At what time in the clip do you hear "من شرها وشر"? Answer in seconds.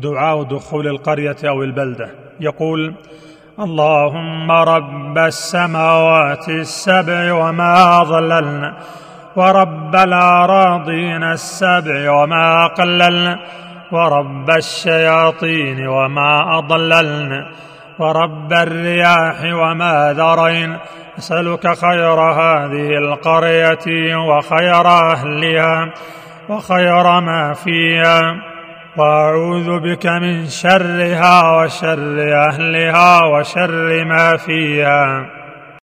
30.06-32.34